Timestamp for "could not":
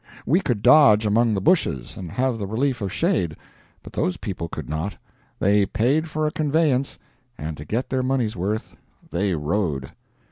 4.49-4.95